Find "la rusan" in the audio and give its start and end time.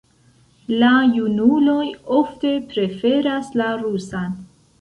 3.63-4.39